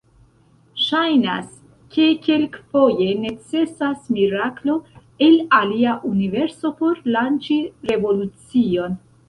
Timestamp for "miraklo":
4.17-4.79